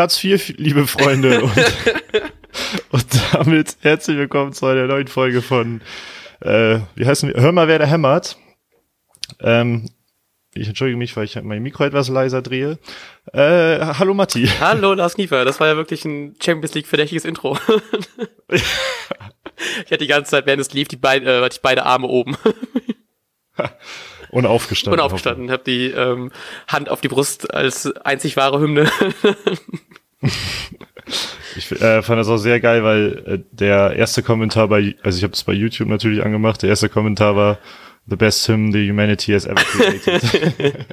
[0.00, 1.42] Platz 4, liebe Freunde.
[1.42, 1.56] Und,
[2.90, 5.82] und damit herzlich willkommen zu einer neuen Folge von,
[6.40, 7.38] äh, wie heißen wir?
[7.38, 8.38] Hör mal, wer da hämmert.
[9.40, 9.90] Ähm,
[10.54, 12.78] ich entschuldige mich, weil ich mein Mikro etwas leiser drehe.
[13.34, 14.46] Äh, hallo Matti.
[14.58, 17.58] Hallo Lars Kiefer, das war ja wirklich ein Champions League verdächtiges Intro.
[18.48, 18.62] ich
[19.84, 22.38] hatte die ganze Zeit, während es lief, die, beid, äh, die beide Arme oben.
[24.30, 25.00] Und aufgestanden.
[25.00, 26.30] Und aufgestanden, habe die ähm,
[26.68, 28.90] Hand auf die Brust als einzig wahre Hymne.
[31.56, 35.24] ich äh, fand das auch sehr geil, weil äh, der erste Kommentar bei, also ich
[35.24, 37.58] habe es bei YouTube natürlich angemacht, der erste Kommentar war
[38.06, 40.22] The best hymn the humanity has ever created.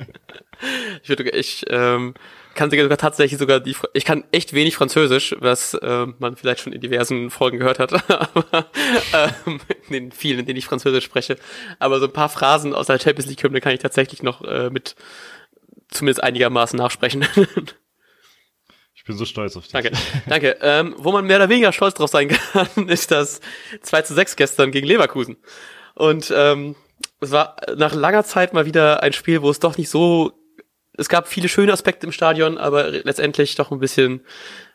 [1.03, 2.13] ich würde, ich ähm,
[2.57, 6.73] kann sogar tatsächlich sogar die, ich kann echt wenig Französisch, was äh, man vielleicht schon
[6.73, 7.93] in diversen Folgen gehört hat,
[8.35, 8.69] aber
[9.13, 11.37] ähm, in den vielen, in denen ich Französisch spreche.
[11.79, 14.69] Aber so ein paar Phrasen aus der Champions League Hymne kann ich tatsächlich noch äh,
[14.69, 14.95] mit
[15.89, 17.25] zumindest einigermaßen nachsprechen.
[18.93, 19.71] Ich bin so stolz auf dich.
[19.71, 19.91] Danke,
[20.27, 20.57] danke.
[20.61, 23.39] Ähm, wo man mehr oder weniger stolz drauf sein kann, ist das
[23.81, 25.37] 2 zu 6 gestern gegen Leverkusen.
[25.93, 26.75] Und ähm,
[27.21, 30.33] es war nach langer Zeit mal wieder ein Spiel, wo es doch nicht so
[30.97, 34.21] es gab viele schöne Aspekte im Stadion, aber letztendlich doch ein bisschen,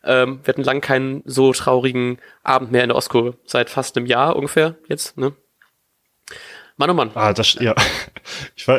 [0.04, 3.36] ähm, wir hatten lang keinen so traurigen Abend mehr in der Ostkurve.
[3.44, 5.32] Seit fast einem Jahr ungefähr jetzt, ne?
[6.76, 7.10] Mann oh Mann.
[7.14, 7.74] Ah, das, ja.
[8.56, 8.78] Ich war,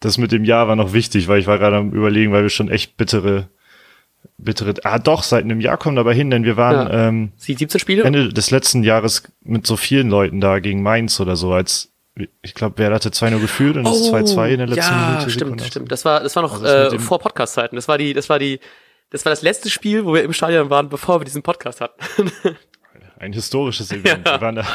[0.00, 2.50] das mit dem Jahr war noch wichtig, weil ich war gerade am überlegen, weil wir
[2.50, 3.48] schon echt bittere,
[4.36, 7.08] bittere, ah doch, seit einem Jahr kommen dabei hin, denn wir waren, ja.
[7.08, 8.02] ähm, 17 Spiele?
[8.02, 11.92] Ende des letzten Jahres mit so vielen Leuten da gegen Mainz oder so als
[12.42, 15.30] ich glaube, wer hatte 2-0 geführt und das 2-2 in der letzten ja, Minute.
[15.30, 15.64] Stimmt, Sekunde.
[15.64, 15.92] stimmt.
[15.92, 17.76] Das war, das war noch also äh, vor Podcast-Zeiten.
[17.76, 18.60] Das war die, das war die,
[19.10, 22.32] das war das letzte Spiel, wo wir im Stadion waren, bevor wir diesen Podcast hatten.
[23.18, 24.26] Ein historisches Event.
[24.26, 24.34] Ja.
[24.34, 24.66] Wir, waren da,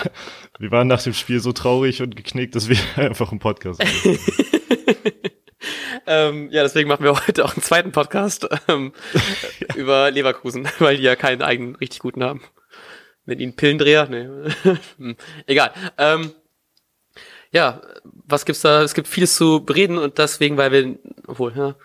[0.59, 4.19] wir waren nach dem Spiel so traurig und geknickt, dass wir einfach einen Podcast haben.
[6.07, 9.75] ähm, ja, deswegen machen wir heute auch einen zweiten Podcast ähm, ja.
[9.75, 12.41] über Leverkusen, weil die ja keinen eigenen richtig guten haben.
[13.25, 14.07] Mit ihnen Pillendreher?
[14.09, 14.27] Nee.
[14.97, 15.15] Hm,
[15.47, 15.71] egal.
[15.97, 16.33] Ähm,
[17.53, 18.81] ja, was gibt's da?
[18.81, 20.97] Es gibt vieles zu bereden und deswegen, weil wir,
[21.27, 21.75] obwohl, ja,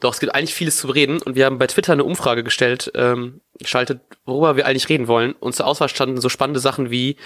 [0.00, 2.92] doch, es gibt eigentlich vieles zu bereden und wir haben bei Twitter eine Umfrage gestellt,
[2.94, 5.32] ähm, geschaltet, worüber wir eigentlich reden wollen.
[5.32, 7.16] Und zur Auswahl standen so spannende Sachen wie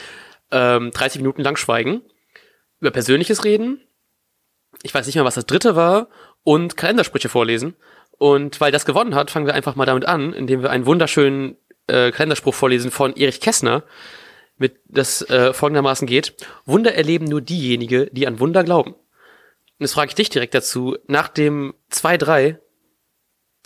[0.50, 2.00] ähm, 30 Minuten lang schweigen,
[2.80, 3.80] über Persönliches reden,
[4.82, 6.08] ich weiß nicht mehr, was das dritte war,
[6.44, 7.74] und Kalendersprüche vorlesen.
[8.18, 11.56] Und weil das gewonnen hat, fangen wir einfach mal damit an, indem wir einen wunderschönen
[11.88, 13.82] äh, Kalenderspruch vorlesen von Erich Kästner,
[14.62, 16.34] mit das äh, folgendermaßen geht.
[16.64, 18.92] Wunder erleben nur diejenigen, die an Wunder glauben.
[18.92, 22.58] Und jetzt frage ich dich direkt dazu, nach dem 2-3,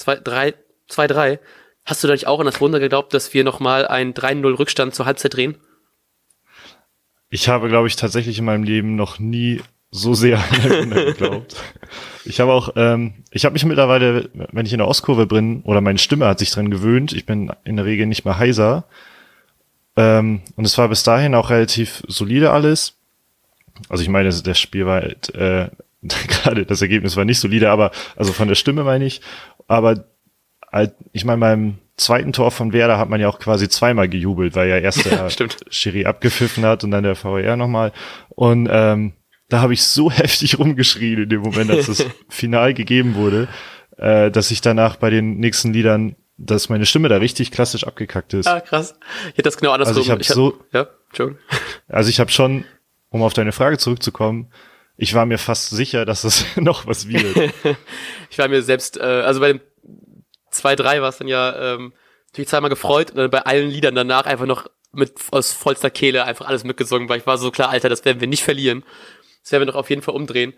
[0.00, 1.38] 2-3,
[1.84, 5.06] hast du dadurch auch an das Wunder geglaubt, dass wir nochmal einen 3-0 Rückstand zur
[5.06, 5.58] Halbzeit drehen?
[7.28, 11.56] Ich habe, glaube ich, tatsächlich in meinem Leben noch nie so sehr an Wunder geglaubt.
[12.24, 15.82] Ich habe auch, ähm, ich habe mich mittlerweile, wenn ich in der Ostkurve bin, oder
[15.82, 18.88] meine Stimme hat sich dran gewöhnt, ich bin in der Regel nicht mehr heiser,
[19.96, 22.98] ähm, und es war bis dahin auch relativ solide alles.
[23.88, 25.68] Also ich meine, das Spiel war halt, äh,
[26.02, 29.20] gerade das Ergebnis war nicht solide, aber also von der Stimme meine ich.
[29.66, 30.04] Aber
[30.70, 34.54] halt, ich meine, beim zweiten Tor von Werder hat man ja auch quasi zweimal gejubelt,
[34.54, 35.04] weil ja erst
[35.40, 37.92] der Schiri abgepfiffen hat und dann der VR nochmal.
[38.28, 39.14] Und ähm,
[39.48, 43.48] da habe ich so heftig rumgeschrien in dem Moment, als das Final gegeben wurde,
[43.96, 48.34] äh, dass ich danach bei den nächsten Liedern dass meine Stimme da richtig klassisch abgekackt
[48.34, 48.46] ist.
[48.46, 48.98] Ah, krass.
[49.28, 49.96] Ich hätte das genau andersrum.
[49.96, 51.40] Also ich habe so, ja, Entschuldigung.
[51.88, 52.64] Also ich habe schon,
[53.10, 54.52] um auf deine Frage zurückzukommen,
[54.96, 57.52] ich war mir fast sicher, dass es noch was wird.
[58.30, 59.60] ich war mir selbst, äh, also bei dem
[60.52, 61.92] 2-3 war es dann ja ähm,
[62.28, 66.24] natürlich zweimal gefreut und dann bei allen Liedern danach einfach noch mit aus vollster Kehle
[66.24, 68.84] einfach alles mitgesungen, weil ich war so klar, Alter, das werden wir nicht verlieren.
[69.42, 70.54] Das werden wir doch auf jeden Fall umdrehen.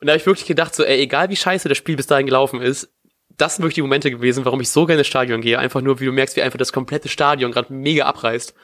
[0.00, 2.26] Und da habe ich wirklich gedacht, so, ey, egal wie scheiße das Spiel bis dahin
[2.26, 2.92] gelaufen ist,
[3.38, 5.58] das sind wirklich die Momente gewesen, warum ich so gerne ins Stadion gehe.
[5.58, 8.54] Einfach nur, wie du merkst, wie einfach das komplette Stadion gerade mega abreißt.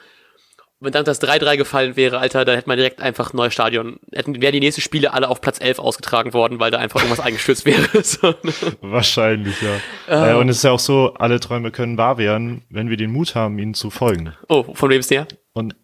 [0.79, 3.53] Und wenn dann das 3-3 gefallen wäre, Alter, dann hätte man direkt einfach ein neues
[3.53, 3.99] Stadion.
[4.11, 7.19] Hätten, wären die nächsten Spiele alle auf Platz 11 ausgetragen worden, weil da einfach irgendwas
[7.25, 7.87] eingestürzt wäre.
[8.03, 8.53] so, ne?
[8.81, 9.75] Wahrscheinlich, ja.
[10.07, 12.97] Uh, äh, und es ist ja auch so, alle Träume können wahr werden, wenn wir
[12.97, 14.33] den Mut haben, ihnen zu folgen.
[14.49, 15.27] Oh, von wem ist der?
[15.53, 15.75] Und,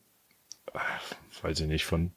[0.74, 0.80] äh,
[1.42, 2.12] weiß ich nicht, von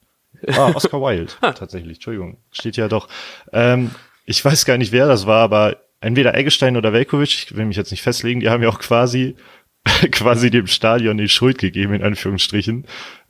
[0.48, 3.08] Ah, Oscar Wilde, tatsächlich, Entschuldigung, steht ja doch.
[3.52, 3.92] Ähm,
[4.26, 7.76] ich weiß gar nicht, wer das war, aber entweder Eggestein oder Velkovic, ich will mich
[7.76, 9.36] jetzt nicht festlegen, die haben ja auch quasi,
[10.10, 12.86] quasi dem Stadion die Schuld gegeben, in Anführungsstrichen,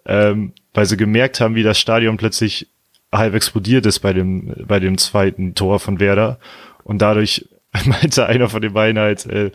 [0.06, 2.69] ähm, weil sie gemerkt haben, wie das Stadion plötzlich
[3.12, 6.38] halb explodiert ist bei dem, bei dem zweiten Tor von Werder.
[6.82, 7.49] Und dadurch
[7.85, 9.50] meinte einer von den beiden halt, äh,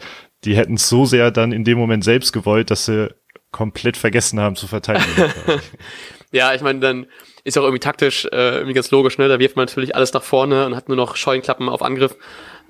[0.46, 3.14] die hätten es so sehr dann in dem Moment selbst gewollt, dass sie
[3.52, 5.32] komplett vergessen haben zu verteidigen.
[6.32, 7.08] ja, ich meine, dann
[7.44, 9.28] ist auch irgendwie taktisch äh, irgendwie ganz logisch, ne?
[9.28, 12.16] Da wirft man natürlich alles nach vorne und hat nur noch Scheuenklappen auf Angriff.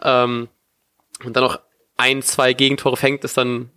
[0.03, 0.47] Ähm,
[1.23, 1.59] und dann noch
[1.97, 3.71] ein, zwei Gegentore fängt, ist dann,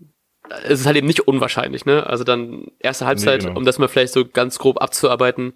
[0.68, 2.06] ist es halt eben nicht unwahrscheinlich, ne?
[2.06, 3.58] Also dann erste Halbzeit, nee, genau.
[3.58, 5.54] um das mal vielleicht so ganz grob abzuarbeiten,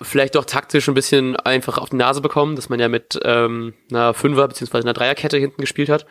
[0.00, 3.74] vielleicht doch taktisch ein bisschen einfach auf die Nase bekommen, dass man ja mit ähm,
[3.90, 4.78] einer Fünfer- bzw.
[4.78, 6.06] einer Dreierkette hinten gespielt hat.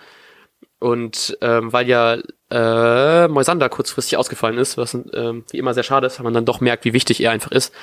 [0.80, 2.18] Und ähm, weil ja
[2.50, 6.46] äh, Moisander kurzfristig ausgefallen ist, was ähm, wie immer sehr schade ist, weil man dann
[6.46, 7.74] doch merkt, wie wichtig er einfach ist.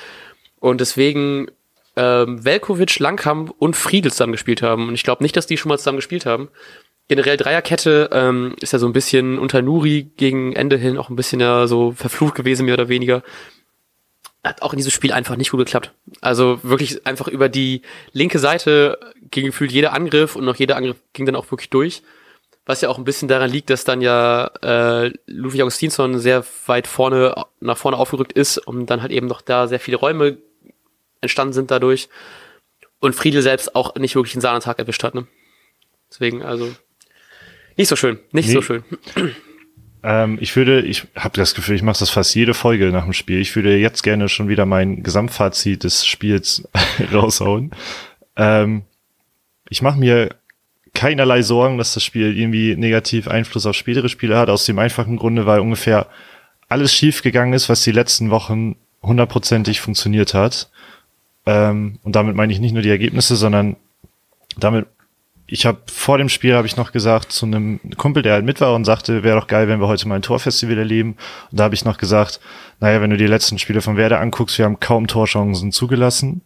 [0.59, 1.49] Und deswegen
[1.95, 4.87] ähm, Velkovic, Langkamp und Friedel zusammen gespielt haben.
[4.87, 6.49] Und ich glaube nicht, dass die schon mal zusammen gespielt haben.
[7.07, 11.15] Generell Dreierkette ähm, ist ja so ein bisschen unter Nuri gegen Ende hin auch ein
[11.15, 13.23] bisschen ja so verflucht gewesen, mehr oder weniger
[14.43, 15.93] hat auch in diesem Spiel einfach nicht gut geklappt.
[16.19, 18.97] Also wirklich einfach über die linke Seite
[19.29, 22.01] ging gefühlt jeder Angriff und noch jeder Angriff ging dann auch wirklich durch.
[22.65, 26.87] Was ja auch ein bisschen daran liegt, dass dann ja äh, Ludwig Augustinsson sehr weit
[26.87, 30.37] vorne nach vorne aufgerückt ist und dann halt eben noch da sehr viele Räume
[31.21, 32.09] entstanden sind dadurch.
[32.99, 35.15] Und Friedel selbst auch nicht wirklich einen Sahnetag erwischt hat.
[35.15, 35.27] Ne?
[36.11, 36.71] Deswegen, also
[37.77, 38.53] nicht so schön, nicht nee.
[38.53, 38.83] so schön.
[40.03, 43.13] Ähm, ich würde, ich habe das Gefühl, ich mache das fast jede Folge nach dem
[43.13, 43.39] Spiel.
[43.39, 46.67] Ich würde jetzt gerne schon wieder mein Gesamtfazit des Spiels
[47.13, 47.69] raushauen.
[48.35, 48.81] Ähm,
[49.69, 50.35] ich mache mir
[50.93, 55.17] keinerlei Sorgen, dass das Spiel irgendwie negativ Einfluss auf spätere Spiele hat, aus dem einfachen
[55.17, 56.07] Grunde, weil ungefähr
[56.67, 60.69] alles schiefgegangen ist, was die letzten Wochen hundertprozentig funktioniert hat.
[61.45, 63.75] Ähm, und damit meine ich nicht nur die Ergebnisse, sondern
[64.57, 64.87] damit
[65.51, 68.61] ich habe vor dem Spiel habe ich noch gesagt zu einem Kumpel, der halt mit
[68.61, 71.17] war und sagte, wäre doch geil, wenn wir heute mal ein Torfestival erleben.
[71.51, 72.39] Und da habe ich noch gesagt,
[72.79, 76.41] naja, wenn du die letzten Spiele von Werder anguckst, wir haben kaum Torchancen zugelassen.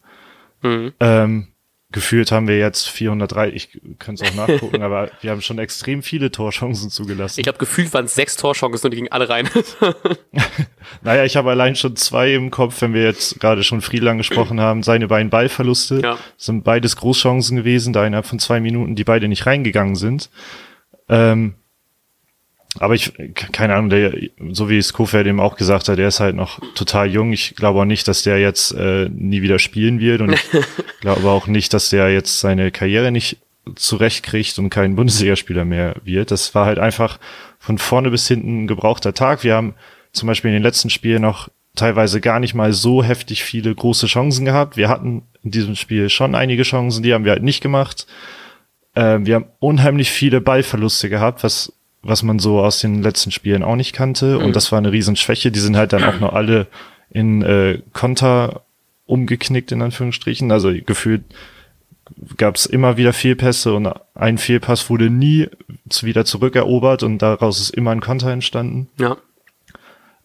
[0.63, 0.93] Mhm.
[0.99, 1.47] Ähm,
[1.95, 6.03] gefühlt haben wir jetzt 403, ich könnte es auch nachgucken, aber wir haben schon extrem
[6.03, 7.39] viele Torchancen zugelassen.
[7.39, 9.49] Ich glaube, gefühlt waren es sechs Torchancen und die gingen alle rein.
[11.01, 14.59] naja, ich habe allein schon zwei im Kopf, wenn wir jetzt gerade schon Friedel angesprochen
[14.59, 14.83] haben.
[14.83, 16.17] Seine beiden Ballverluste ja.
[16.35, 20.29] sind beides Großchancen gewesen, da innerhalb von zwei Minuten, die beide nicht reingegangen sind.
[21.07, 21.55] Ähm,
[22.79, 23.13] aber ich,
[23.51, 24.13] keine Ahnung, der,
[24.51, 27.31] so wie es Kofeld eben auch gesagt hat, der ist halt noch total jung.
[27.31, 30.43] Ich glaube auch nicht, dass der jetzt äh, nie wieder spielen wird und ich
[31.01, 33.37] glaube auch nicht, dass der jetzt seine Karriere nicht
[33.75, 36.31] zurechtkriegt und kein Bundesligaspieler mehr wird.
[36.31, 37.19] Das war halt einfach
[37.59, 39.43] von vorne bis hinten ein gebrauchter Tag.
[39.43, 39.73] Wir haben
[40.11, 44.07] zum Beispiel in den letzten Spielen noch teilweise gar nicht mal so heftig viele große
[44.07, 44.77] Chancen gehabt.
[44.77, 48.07] Wir hatten in diesem Spiel schon einige Chancen, die haben wir halt nicht gemacht.
[48.93, 51.73] Äh, wir haben unheimlich viele Ballverluste gehabt, was
[52.05, 54.37] was man so aus den letzten Spielen auch nicht kannte.
[54.37, 54.45] Mhm.
[54.45, 55.51] Und das war eine Riesenschwäche.
[55.51, 56.67] Die sind halt dann auch noch alle
[57.09, 58.61] in äh, Konter
[59.05, 60.51] umgeknickt, in Anführungsstrichen.
[60.51, 61.23] Also gefühlt
[62.37, 65.49] gab es immer wieder Fehlpässe und ein Fehlpass wurde nie
[66.01, 68.89] wieder zurückerobert und daraus ist immer ein Konter entstanden.
[68.99, 69.17] Ja.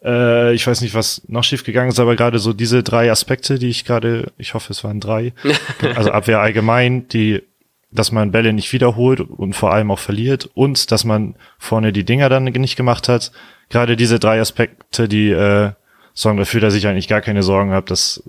[0.05, 3.59] Äh, ich weiß nicht, was noch schief gegangen ist, aber gerade so diese drei Aspekte,
[3.59, 5.33] die ich gerade, ich hoffe, es waren drei,
[5.97, 7.43] also Abwehr allgemein, die
[7.91, 12.05] dass man Bälle nicht wiederholt und vor allem auch verliert und dass man vorne die
[12.05, 13.33] Dinger dann nicht gemacht hat.
[13.69, 15.73] Gerade diese drei Aspekte, die äh,
[16.15, 18.23] sorgen dafür, dass ich eigentlich gar keine Sorgen habe, dass,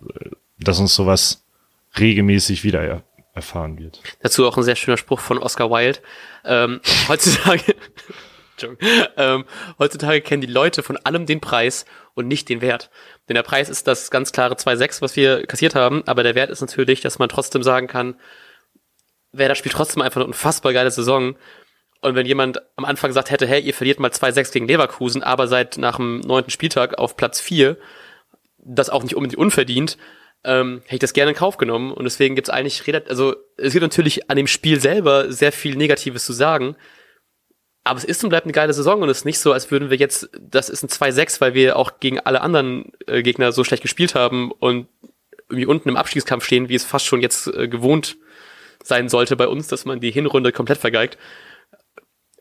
[0.60, 1.44] dass uns sowas
[2.00, 3.04] regelmäßig wieder er
[3.34, 4.02] erfahren wird.
[4.22, 6.00] Dazu auch ein sehr schöner Spruch von Oscar Wilde.
[6.44, 7.76] Ähm, heutzutage,
[9.18, 9.46] ähm,
[9.80, 12.90] heutzutage kennen die Leute von allem den Preis und nicht den Wert.
[13.30, 16.50] Denn der Preis ist das ganz klare 2,6, was wir kassiert haben, aber der Wert
[16.50, 18.16] ist natürlich, dass man trotzdem sagen kann,
[19.34, 21.36] Werder spielt trotzdem einfach eine unfassbar geile Saison.
[22.02, 25.48] Und wenn jemand am Anfang sagt hätte, hey, ihr verliert mal 2-6 gegen Leverkusen, aber
[25.48, 27.78] seid nach dem neunten Spieltag auf Platz 4,
[28.58, 29.98] das auch nicht unbedingt unverdient,
[30.44, 31.92] ähm, hätte ich das gerne in Kauf genommen.
[31.92, 36.26] Und deswegen gibt's eigentlich, also es gibt natürlich an dem Spiel selber sehr viel Negatives
[36.26, 36.76] zu sagen.
[37.84, 39.90] Aber es ist und bleibt eine geile Saison und es ist nicht so, als würden
[39.90, 43.64] wir jetzt, das ist ein 2-6, weil wir auch gegen alle anderen äh, Gegner so
[43.64, 44.88] schlecht gespielt haben und
[45.50, 48.18] irgendwie unten im Abstiegskampf stehen, wie es fast schon jetzt äh, gewohnt
[48.84, 51.18] sein sollte bei uns, dass man die Hinrunde komplett vergeigt.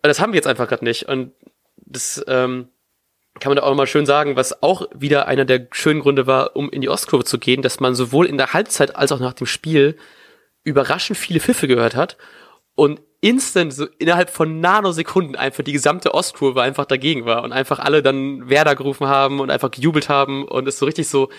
[0.03, 1.09] Das haben wir jetzt einfach gerade nicht.
[1.09, 1.33] Und
[1.77, 2.69] das ähm,
[3.39, 6.57] kann man da auch mal schön sagen, was auch wieder einer der schönen Gründe war,
[6.57, 9.35] um in die Ostkurve zu gehen, dass man sowohl in der Halbzeit als auch nach
[9.35, 9.97] dem Spiel
[10.65, 12.17] überraschend viele Pfiffe gehört hat
[12.75, 17.79] und instant, so innerhalb von Nanosekunden einfach die gesamte Ostkurve einfach dagegen war und einfach
[17.79, 21.31] alle dann Werder gerufen haben und einfach gejubelt haben und es so richtig so,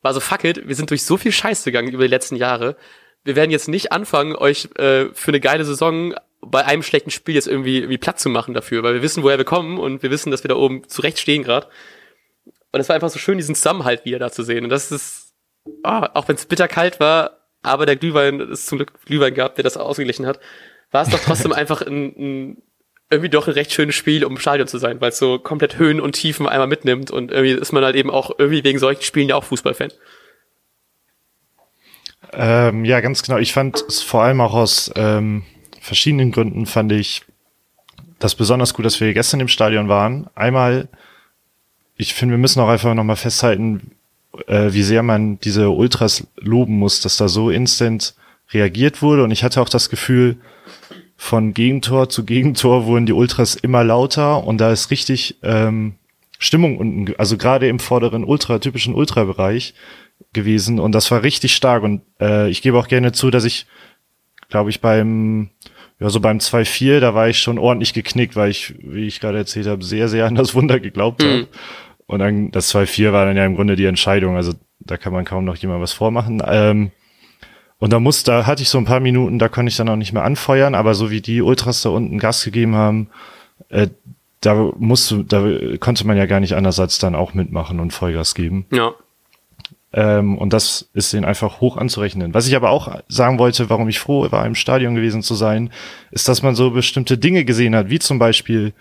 [0.00, 2.76] war so fuck it, wir sind durch so viel Scheiß gegangen über die letzten Jahre
[3.24, 7.36] wir werden jetzt nicht anfangen, euch äh, für eine geile Saison bei einem schlechten Spiel
[7.36, 10.10] jetzt irgendwie, irgendwie Platz zu machen dafür, weil wir wissen, woher wir kommen und wir
[10.10, 11.68] wissen, dass wir da oben zurecht stehen gerade.
[12.72, 14.64] Und es war einfach so schön, diesen Zusammenhalt wieder da zu sehen.
[14.64, 15.34] Und das ist,
[15.84, 19.54] oh, auch wenn es bitter kalt war, aber der Glühwein, es zum Glück Glühwein gab,
[19.54, 20.40] der das ausgeglichen hat,
[20.90, 22.62] war es doch trotzdem einfach ein, ein,
[23.08, 25.78] irgendwie doch ein recht schönes Spiel, um im Stadion zu sein, weil es so komplett
[25.78, 29.02] Höhen und Tiefen einmal mitnimmt und irgendwie ist man halt eben auch irgendwie wegen solchen
[29.02, 29.92] Spielen ja auch Fußballfan.
[32.32, 33.38] Ähm, ja, ganz genau.
[33.38, 35.44] Ich fand es vor allem auch aus ähm,
[35.80, 37.22] verschiedenen Gründen fand ich
[38.18, 40.28] das besonders gut, dass wir gestern im Stadion waren.
[40.34, 40.88] Einmal,
[41.96, 43.92] ich finde, wir müssen auch einfach nochmal festhalten,
[44.46, 48.14] äh, wie sehr man diese Ultras loben muss, dass da so instant
[48.52, 49.24] reagiert wurde.
[49.24, 50.36] Und ich hatte auch das Gefühl,
[51.16, 55.94] von Gegentor zu Gegentor wurden die Ultras immer lauter und da ist richtig ähm,
[56.38, 59.74] Stimmung unten, also gerade im vorderen Ultra, typischen Ultra-Bereich
[60.32, 63.66] gewesen und das war richtig stark und äh, ich gebe auch gerne zu, dass ich,
[64.48, 65.50] glaube ich, beim
[66.02, 69.38] ja, so beim 2-4, da war ich schon ordentlich geknickt, weil ich, wie ich gerade
[69.38, 71.28] erzählt habe, sehr, sehr an das Wunder geglaubt mhm.
[71.28, 71.48] habe.
[72.06, 74.34] Und dann das 2-4 war dann ja im Grunde die Entscheidung.
[74.34, 76.42] Also da kann man kaum noch jemand was vormachen.
[76.44, 76.90] Ähm,
[77.78, 79.96] und da muss, da hatte ich so ein paar Minuten, da konnte ich dann auch
[79.96, 83.08] nicht mehr anfeuern, aber so wie die Ultras da unten Gas gegeben haben,
[83.68, 83.88] äh,
[84.40, 85.44] da musste, da
[85.78, 88.66] konnte man ja gar nicht anders als dann auch mitmachen und Vollgas geben.
[88.72, 88.92] Ja.
[89.92, 92.34] Ähm, und das ist denen einfach hoch anzurechnen.
[92.34, 95.70] Was ich aber auch sagen wollte, warum ich froh war, im Stadion gewesen zu sein,
[96.10, 98.72] ist, dass man so bestimmte Dinge gesehen hat, wie zum Beispiel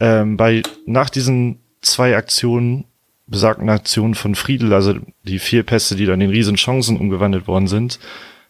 [0.00, 2.84] ähm, bei nach diesen zwei Aktionen,
[3.26, 7.66] besagten Aktionen von Friedel, also die vier Pässe, die dann in riesen Chancen umgewandelt worden
[7.66, 7.98] sind,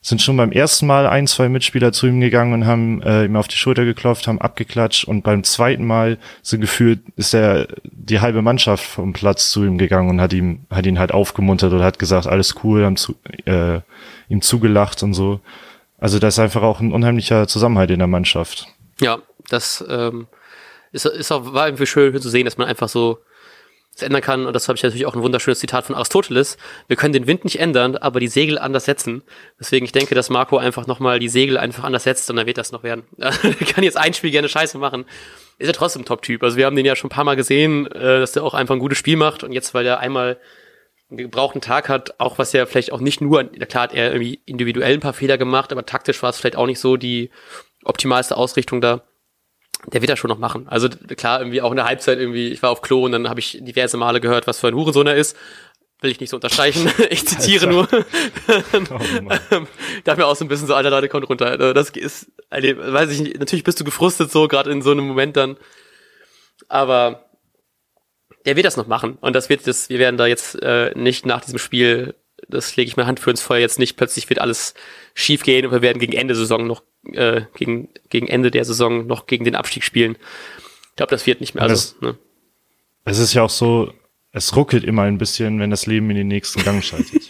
[0.00, 3.36] sind schon beim ersten Mal ein, zwei Mitspieler zu ihm gegangen und haben äh, ihm
[3.36, 8.20] auf die Schulter geklopft, haben abgeklatscht und beim zweiten Mal so gefühlt ist er die
[8.20, 11.84] halbe Mannschaft vom Platz zu ihm gegangen und hat ihm hat ihn halt aufgemuntert oder
[11.84, 13.80] hat gesagt alles cool, haben zu, äh,
[14.28, 15.40] ihm zugelacht und so.
[15.98, 18.68] Also da ist einfach auch ein unheimlicher Zusammenhalt in der Mannschaft.
[19.00, 20.28] Ja, das ähm,
[20.92, 23.18] ist, ist auch war irgendwie schön zu sehen, dass man einfach so
[24.02, 24.46] ändern kann.
[24.46, 26.56] Und das habe ich natürlich auch ein wunderschönes Zitat von Aristoteles.
[26.86, 29.22] Wir können den Wind nicht ändern, aber die Segel anders setzen.
[29.58, 32.58] Deswegen, ich denke, dass Marco einfach nochmal die Segel einfach anders setzt und dann wird
[32.58, 33.04] das noch werden.
[33.18, 35.04] er kann jetzt ein Spiel gerne scheiße machen.
[35.58, 36.42] Ist ja trotzdem Top-Typ.
[36.42, 38.74] Also wir haben den ja schon ein paar Mal gesehen, äh, dass der auch einfach
[38.74, 39.44] ein gutes Spiel macht.
[39.44, 40.38] Und jetzt, weil er einmal
[41.10, 44.40] einen gebrauchten Tag hat, auch was ja vielleicht auch nicht nur, klar hat er irgendwie
[44.44, 47.30] individuell ein paar Fehler gemacht, aber taktisch war es vielleicht auch nicht so die
[47.84, 49.07] optimalste Ausrichtung da
[49.86, 50.66] der wird das schon noch machen.
[50.68, 53.40] Also klar, irgendwie auch in der Halbzeit irgendwie, ich war auf Klo und dann habe
[53.40, 55.36] ich diverse Male gehört, was für ein Hurensohn er ist.
[56.00, 56.90] Will ich nicht so unterstreichen.
[57.10, 57.88] ich zitiere nur.
[57.92, 59.66] oh,
[60.04, 61.46] da mir auch so ein bisschen so, alter Leute, kommt runter.
[61.46, 64.92] Also das ist, also, weiß ich nicht, natürlich bist du gefrustet so, gerade in so
[64.92, 65.56] einem Moment dann.
[66.68, 67.24] Aber
[68.46, 69.18] der wird das noch machen.
[69.20, 72.14] Und das wird das, wir werden da jetzt äh, nicht nach diesem Spiel,
[72.48, 74.74] das lege ich mir Hand für ins Feuer, jetzt nicht plötzlich wird alles
[75.14, 76.82] schief gehen und wir werden gegen Ende Saison noch
[77.12, 80.16] äh, gegen, gegen Ende der Saison noch gegen den Abstieg spielen.
[80.90, 81.62] Ich glaube, das wird nicht mehr.
[81.62, 82.18] Also, es, ne?
[83.04, 83.92] es ist ja auch so,
[84.32, 87.22] es ruckelt immer ein bisschen, wenn das Leben in den nächsten Gang schaltet.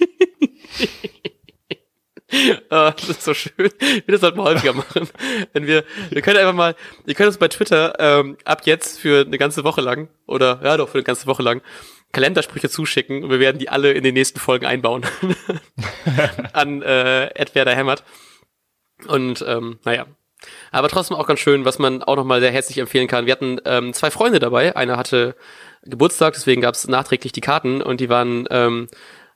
[2.71, 3.71] ah, das ist so schön.
[4.07, 5.09] Wir sollten mal häufiger machen.
[5.53, 9.25] Wenn wir, wir können einfach mal, wir können uns bei Twitter ähm, ab jetzt für
[9.25, 11.63] eine ganze Woche lang oder ja doch für eine ganze Woche lang
[12.13, 15.05] Kalendersprüche zuschicken und wir werden die alle in den nächsten Folgen einbauen
[16.53, 18.03] an äh, Ed Werder Hämmert.
[19.07, 20.07] Und ähm, naja.
[20.71, 23.27] Aber trotzdem auch ganz schön, was man auch nochmal sehr herzlich empfehlen kann.
[23.27, 24.77] Wir hatten ähm, zwei Freunde dabei.
[24.77, 25.35] Einer hatte
[25.83, 28.89] Geburtstag, deswegen gab es nachträglich die Karten und die waren, ähm,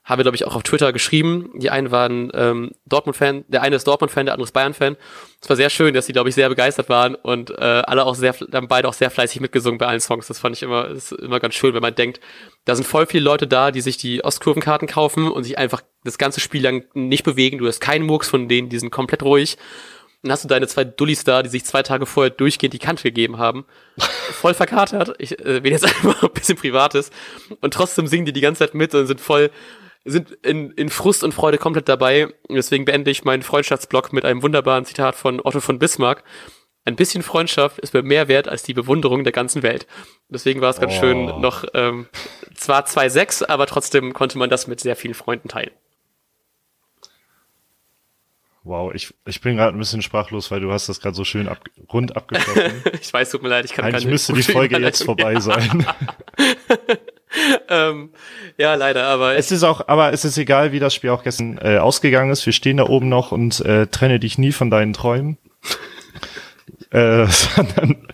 [0.03, 1.51] haben wir, glaube ich, auch auf Twitter geschrieben.
[1.55, 4.97] Die einen waren ähm, Dortmund-Fan, der eine ist Dortmund-Fan, der andere ist Bayern-Fan.
[5.41, 8.15] Es war sehr schön, dass die, glaube ich, sehr begeistert waren und äh, alle auch
[8.15, 10.27] sehr, haben beide auch sehr fleißig mitgesungen bei allen Songs.
[10.27, 12.19] Das fand ich immer, ist immer ganz schön, wenn man denkt,
[12.65, 16.17] da sind voll viele Leute da, die sich die Ostkurvenkarten kaufen und sich einfach das
[16.17, 17.57] ganze Spiel lang nicht bewegen.
[17.57, 19.57] Du hast keinen Murks von denen, die sind komplett ruhig.
[20.21, 23.03] Dann hast du deine zwei Dullis da, die sich zwei Tage vorher durchgehend die Kante
[23.03, 23.65] gegeben haben.
[23.97, 25.15] Voll verkatert.
[25.19, 27.09] Ich äh, will jetzt einfach ein bisschen Privates.
[27.59, 29.51] Und trotzdem singen die die ganze Zeit mit und sind voll,
[30.05, 32.27] sind in, in Frust und Freude komplett dabei.
[32.49, 36.23] Deswegen beende ich meinen Freundschaftsblock mit einem wunderbaren Zitat von Otto von Bismarck.
[36.85, 39.87] Ein bisschen Freundschaft ist mir mehr wert als die Bewunderung der ganzen Welt.
[40.27, 40.99] Deswegen war es ganz oh.
[40.99, 42.07] schön noch, ähm,
[42.55, 45.71] zwar 2-6, aber trotzdem konnte man das mit sehr vielen Freunden teilen.
[48.65, 51.47] Wow, ich, ich bin gerade ein bisschen sprachlos, weil du hast das gerade so schön
[51.47, 51.59] ab,
[51.91, 52.83] rund abgeschlossen.
[53.01, 55.85] ich weiß, tut mir leid, ich kann Eigentlich müsste die Folge jetzt vorbei sein.
[57.69, 58.09] ähm,
[58.57, 61.57] ja, leider, aber es ist auch, aber es ist egal, wie das Spiel auch gestern
[61.57, 62.45] äh, ausgegangen ist.
[62.45, 65.37] Wir stehen da oben noch und äh, trenne dich nie von deinen Träumen,
[66.91, 68.07] äh, sondern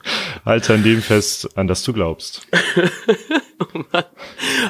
[0.46, 2.48] halte an dem fest, an das du glaubst.
[3.60, 4.06] oh Mann.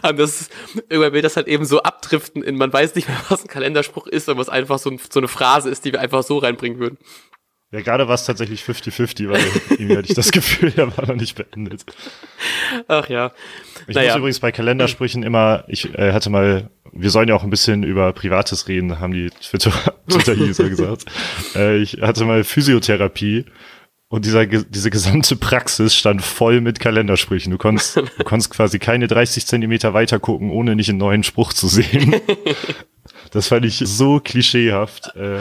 [0.01, 0.49] Aber das,
[0.89, 4.07] irgendwann will das halt eben so abdriften in, man weiß nicht mehr, was ein Kalenderspruch
[4.07, 6.97] ist, und was einfach so, so eine Phrase ist, die wir einfach so reinbringen würden.
[7.71, 11.15] Ja, gerade war es tatsächlich 50-50, weil irgendwie hatte ich das Gefühl, er war noch
[11.15, 11.85] nicht beendet.
[12.87, 13.31] Ach ja.
[13.87, 14.09] Ich naja.
[14.09, 17.83] muss übrigens bei Kalendersprüchen immer, ich äh, hatte mal, wir sollen ja auch ein bisschen
[17.83, 21.05] über Privates reden, haben die Twitter-User gesagt.
[21.55, 23.45] Äh, ich hatte mal Physiotherapie
[24.07, 27.51] und dieser, diese gesamte Praxis stand voll mit Kalendersprüchen.
[27.51, 31.53] Du konntest, du konntest quasi keine 30 Zentimeter weiter gucken, ohne nicht einen neuen Spruch
[31.53, 32.15] zu sehen.
[33.31, 35.15] Das fand ich so klischeehaft.
[35.15, 35.39] Äh,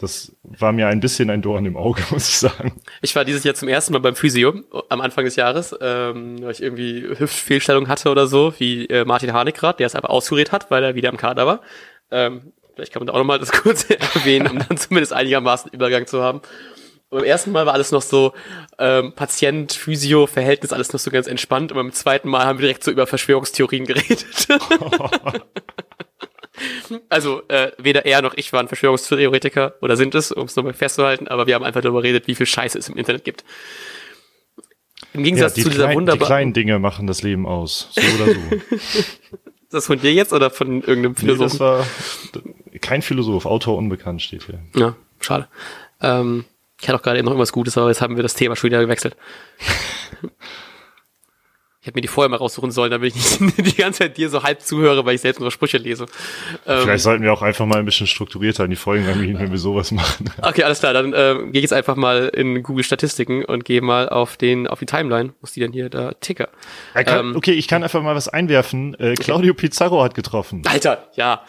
[0.00, 2.80] das war mir ein bisschen ein Dorn im Auge, muss ich sagen.
[3.02, 4.54] Ich war dieses Jahr zum ersten Mal beim Physio
[4.88, 9.32] am Anfang des Jahres, ähm, weil ich irgendwie Hüftfehlstellung hatte oder so, wie äh, Martin
[9.32, 11.60] Harnick der es aber ausgerät hat, weil er wieder im Kader war.
[12.10, 16.06] Ähm, vielleicht kann man da auch nochmal das kurz erwähnen, um dann zumindest einigermaßen Übergang
[16.06, 16.40] zu haben.
[17.10, 18.32] Und beim ersten Mal war alles noch so
[18.78, 21.72] ähm, Patient, Physio, Verhältnis, alles noch so ganz entspannt.
[21.72, 24.46] Und beim zweiten Mal haben wir direkt so über Verschwörungstheorien geredet.
[27.08, 31.28] Also äh, weder er noch ich waren Verschwörungstheoretiker oder sind es, um es nochmal festzuhalten,
[31.28, 33.44] aber wir haben einfach darüber geredet, wie viel Scheiße es im Internet gibt.
[35.12, 36.20] Im Gegensatz ja, die zu dieser klein, wunderbaren...
[36.20, 38.40] Die kleinen Dinge machen das Leben aus, so oder so.
[39.72, 41.52] Das von dir jetzt oder von irgendeinem Philosophen?
[41.52, 41.84] Nee,
[42.32, 44.58] das war kein Philosoph, Autor unbekannt steht hier.
[44.74, 45.46] Ja, schade.
[46.00, 46.44] Ähm,
[46.80, 48.70] ich hatte auch gerade eben noch irgendwas Gutes, aber jetzt haben wir das Thema schon
[48.70, 49.16] wieder gewechselt.
[51.80, 54.28] Ich hätte mir die vorher mal raussuchen sollen, damit ich nicht die ganze Zeit dir
[54.28, 56.04] so halb zuhöre, weil ich selbst nur Sprüche lese.
[56.04, 59.38] Ähm, Vielleicht ähm, sollten wir auch einfach mal ein bisschen strukturierter in die Folgen angehen,
[59.38, 60.30] wenn wir sowas machen.
[60.42, 63.80] Okay, alles klar, dann äh, gehe ich jetzt einfach mal in Google Statistiken und gehe
[63.80, 65.32] mal auf den auf die Timeline.
[65.40, 66.48] Muss die denn hier da ticker?
[66.94, 68.94] Kann, ähm, okay, ich kann einfach mal was einwerfen.
[68.98, 69.68] Äh, Claudio okay.
[69.68, 70.62] Pizarro hat getroffen.
[70.66, 71.42] Alter, ja,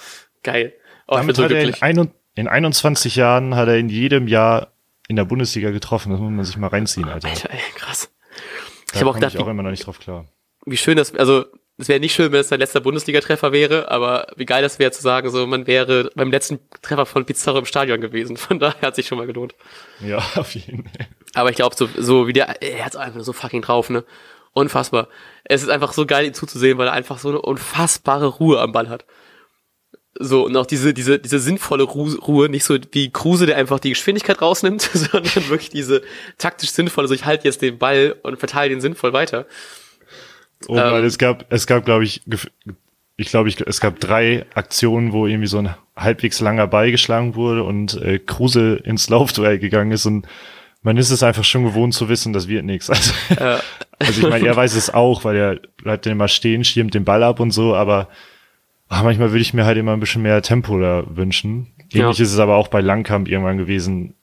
[0.44, 0.74] geil.
[1.08, 4.72] Oh, Damit so hat er in, ein, in 21 Jahren hat er in jedem Jahr
[5.08, 6.12] in der Bundesliga getroffen.
[6.12, 7.28] Das muss man sich mal reinziehen, Alter.
[7.28, 8.10] Alter, ey, krass.
[8.92, 10.26] Da ich habe auch gedacht, ich auch immer noch nicht drauf klar.
[10.66, 11.46] Wie schön das, also
[11.78, 14.92] es wäre nicht schön, wenn es sein letzter Bundesliga-Treffer wäre, aber wie geil das wäre
[14.92, 18.38] zu sagen, so man wäre beim letzten Treffer von Pizarro im Stadion gewesen.
[18.38, 19.56] Von daher hat sich schon mal gelohnt.
[20.00, 21.08] Ja, auf jeden Fall.
[21.34, 24.04] Aber ich glaube, so, so wie der, er hat's einfach so fucking drauf, ne?
[24.54, 25.08] Unfassbar.
[25.46, 28.74] Es ist einfach so geil, ihm zuzusehen, weil er einfach so eine unfassbare Ruhe am
[28.74, 29.06] Ball hat.
[30.20, 33.90] So, und auch diese, diese, diese sinnvolle Ruhe, nicht so wie Kruse, der einfach die
[33.90, 36.02] Geschwindigkeit rausnimmt, sondern wirklich diese
[36.38, 39.46] taktisch sinnvolle, so ich halte jetzt den Ball und verteile den sinnvoll weiter.
[40.68, 42.22] Oh, ähm, weil es gab, es gab, glaube ich,
[43.16, 47.36] ich glaube, ich, es gab drei Aktionen, wo irgendwie so ein halbwegs langer Ball geschlagen
[47.36, 50.28] wurde und äh, Kruse ins Laufduell gegangen ist und
[50.84, 52.90] man ist es einfach schon gewohnt zu wissen, das wird nichts.
[52.90, 53.60] Also, ja.
[54.00, 57.06] also ich meine, er weiß es auch, weil er bleibt dann immer stehen, schirmt den
[57.06, 58.10] Ball ab und so, aber
[58.92, 61.68] ach, manchmal würde ich mir halt immer ein bisschen mehr Tempo da wünschen.
[61.94, 62.24] Ähnlich ja.
[62.24, 64.14] ist es aber auch bei Langkamp irgendwann gewesen.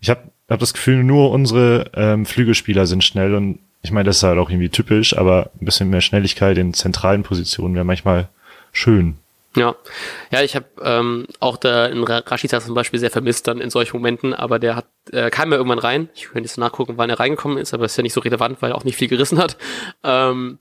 [0.00, 4.16] Ich habe hab das Gefühl, nur unsere ähm, Flügelspieler sind schnell und ich meine, das
[4.16, 8.28] ist halt auch irgendwie typisch, aber ein bisschen mehr Schnelligkeit in zentralen Positionen wäre manchmal
[8.72, 9.14] schön.
[9.56, 9.76] Ja,
[10.30, 13.96] ja, ich habe ähm, auch da in Rashica zum Beispiel sehr vermisst dann in solchen
[13.96, 16.08] Momenten, aber der hat äh, kam ja irgendwann rein.
[16.14, 18.72] Ich könnte jetzt nachgucken, wann er reingekommen ist, aber ist ja nicht so relevant, weil
[18.72, 19.56] er auch nicht viel gerissen hat.
[20.02, 20.58] Ähm,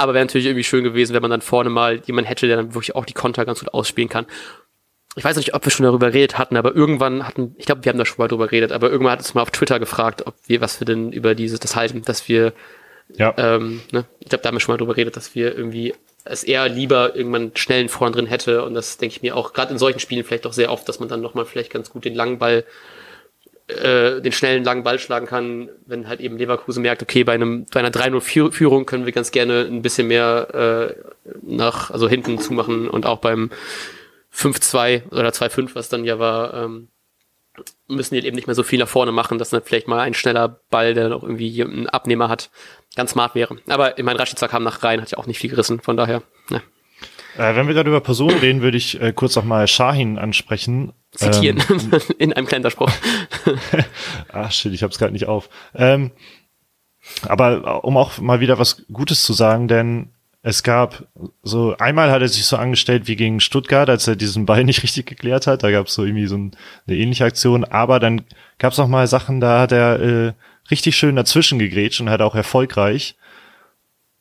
[0.00, 2.74] aber wäre natürlich irgendwie schön gewesen, wenn man dann vorne mal jemanden hätte, der dann
[2.74, 4.26] wirklich auch die Konter ganz gut ausspielen kann.
[5.16, 7.90] Ich weiß nicht, ob wir schon darüber geredet hatten, aber irgendwann hatten, ich glaube, wir
[7.90, 10.34] haben da schon mal drüber geredet, aber irgendwann hat es mal auf Twitter gefragt, ob
[10.46, 12.52] wir, was wir denn über dieses, das halten, dass wir,
[13.16, 13.34] ja.
[13.36, 16.44] ähm, ne, ich glaube, da haben wir schon mal drüber geredet, dass wir irgendwie es
[16.44, 19.78] eher lieber irgendwann schnellen vorn drin hätte und das denke ich mir auch gerade in
[19.78, 22.38] solchen Spielen vielleicht auch sehr oft, dass man dann nochmal vielleicht ganz gut den langen
[22.38, 22.64] Ball
[23.70, 27.66] äh, den schnellen langen Ball schlagen kann, wenn halt eben Leverkusen merkt, okay, bei einem
[27.72, 32.88] bei einer 3-0-Führung können wir ganz gerne ein bisschen mehr äh, nach, also hinten zumachen
[32.88, 33.50] und auch beim
[34.34, 36.88] 5-2 oder 2-5, was dann ja war, ähm,
[37.88, 40.14] müssen die eben nicht mehr so viel nach vorne machen, dass dann vielleicht mal ein
[40.14, 42.50] schneller Ball, der dann auch irgendwie einen Abnehmer hat,
[42.96, 43.58] ganz smart wäre.
[43.68, 46.22] Aber ich meine, Rashica kam nach rein, hat ja auch nicht viel gerissen, von daher,
[46.48, 46.62] ne.
[47.36, 50.92] Äh, wenn wir gerade über Personen reden, würde ich äh, kurz noch mal Shahin ansprechen.
[51.12, 52.90] Zitieren ähm, in einem Kalenderspruch.
[54.32, 55.48] Ach shit, ich hab's gerade nicht auf.
[55.74, 56.12] Ähm,
[57.26, 60.10] aber äh, um auch mal wieder was Gutes zu sagen, denn
[60.42, 61.06] es gab
[61.42, 64.82] so einmal hat er sich so angestellt wie gegen Stuttgart, als er diesen Ball nicht
[64.82, 65.62] richtig geklärt hat.
[65.62, 66.52] Da gab es so irgendwie so ein,
[66.86, 67.64] eine ähnliche Aktion.
[67.64, 68.22] Aber dann
[68.58, 70.32] gab es noch mal Sachen, da hat er äh,
[70.70, 73.16] richtig schön dazwischen gegrätscht und hat auch erfolgreich.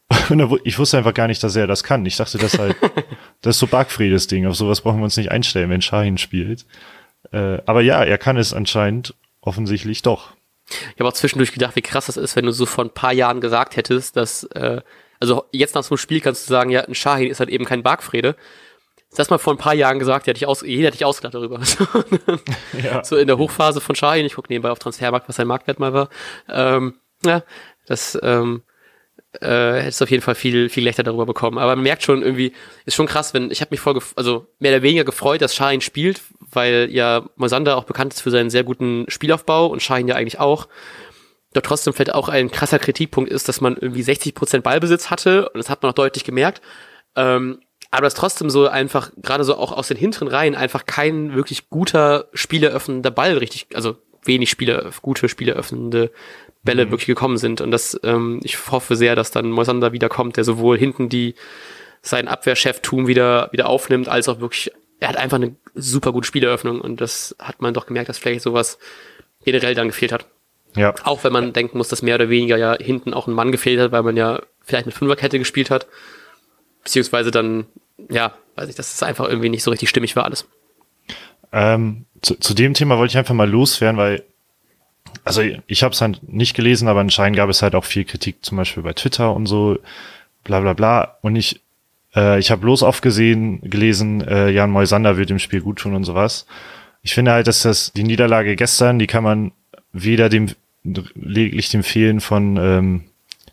[0.63, 2.06] Ich wusste einfach gar nicht, dass er das kann.
[2.06, 2.76] Ich dachte, das halt,
[3.41, 4.45] das ist so Bargfriedes Ding.
[4.45, 6.65] Auf sowas brauchen wir uns nicht einstellen, wenn Shahin spielt.
[7.32, 10.34] Äh, aber ja, er kann es anscheinend offensichtlich doch.
[10.69, 13.13] Ich habe auch zwischendurch gedacht, wie krass das ist, wenn du so vor ein paar
[13.13, 14.82] Jahren gesagt hättest, dass, äh,
[15.19, 17.65] also jetzt nach so einem Spiel kannst du sagen, ja, ein Shahin ist halt eben
[17.65, 18.36] kein Bargfrede.
[19.15, 21.60] Das mal vor ein paar Jahren gesagt, hätte ich aus, jeder hätte ich ausgedacht darüber.
[22.84, 23.04] ja.
[23.04, 25.93] So in der Hochphase von Shahin, ich gucke nebenbei auf Transfermarkt, was sein Marktwert mal
[25.93, 26.10] war.
[26.48, 27.41] Ähm, ja,
[27.88, 28.62] das ähm,
[29.41, 31.57] äh, hättest du auf jeden Fall viel, viel Lächter darüber bekommen.
[31.57, 32.53] Aber man merkt schon irgendwie,
[32.85, 35.81] ist schon krass, wenn, ich habe mich voll, also mehr oder weniger gefreut, dass Shahin
[35.81, 40.15] spielt, weil ja Mosander auch bekannt ist für seinen sehr guten Spielaufbau und Shahin ja
[40.15, 40.67] eigentlich auch.
[41.53, 45.49] Doch trotzdem vielleicht auch ein krasser Kritikpunkt ist, dass man irgendwie 60 Prozent Ballbesitz hatte
[45.49, 46.61] und das hat man auch deutlich gemerkt.
[47.15, 47.59] Ähm,
[47.91, 51.69] aber das trotzdem so einfach, gerade so auch aus den hinteren Reihen, einfach kein wirklich
[51.69, 56.11] guter spieleröffnender Ball richtig, also wenig Spiele, gute spieleröffnende
[56.63, 56.91] Bälle mhm.
[56.91, 57.62] wirklich gekommen sind.
[57.62, 61.36] Und das, ähm, ich hoffe sehr, dass dann Moisander wieder kommt, der sowohl hinten die
[62.02, 66.82] sein Abwehrcheftum wieder, wieder aufnimmt, als auch wirklich er hat einfach eine super gute Spieleröffnung
[66.82, 68.78] und das hat man doch gemerkt, dass vielleicht sowas
[69.45, 70.26] generell dann gefehlt hat.
[70.76, 70.93] Ja.
[71.04, 73.80] Auch wenn man denken muss, dass mehr oder weniger ja hinten auch ein Mann gefehlt
[73.80, 75.88] hat, weil man ja vielleicht mit Fünferkette gespielt hat.
[76.84, 77.65] Beziehungsweise dann,
[78.10, 80.48] ja, weiß ich, dass es einfach irgendwie nicht so richtig stimmig war alles.
[81.52, 84.24] Ähm, zu, zu dem Thema wollte ich einfach mal loswerden, weil,
[85.23, 88.43] also ich habe es halt nicht gelesen, aber anscheinend gab es halt auch viel Kritik,
[88.43, 89.79] zum Beispiel bei Twitter und so,
[90.43, 91.17] bla bla bla.
[91.21, 91.62] Und ich,
[92.15, 95.95] äh, ich habe bloß oft gesehen, gelesen, äh, Jan Moisander wird dem Spiel gut tun
[95.95, 96.45] und sowas.
[97.01, 99.51] Ich finde halt, dass das die Niederlage gestern, die kann man
[99.93, 100.49] weder dem
[100.84, 103.03] lediglich dem Fehlen von ähm,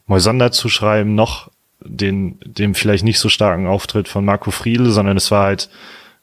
[0.07, 1.51] Moisander zuschreiben, noch
[1.81, 5.69] den, dem vielleicht nicht so starken Auftritt von Marco Friedl, sondern es war halt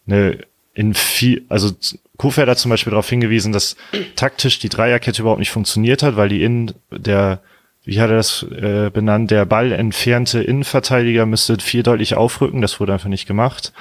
[0.08, 0.40] eine
[0.74, 1.72] in viel, also
[2.18, 3.76] Kofeld hat zum Beispiel darauf hingewiesen, dass
[4.16, 7.42] taktisch die Dreierkette überhaupt nicht funktioniert hat, weil die in der,
[7.84, 12.80] wie hat er das äh, benannt, der Ball entfernte Innenverteidiger müsste viel deutlich aufrücken, das
[12.80, 13.74] wurde einfach nicht gemacht.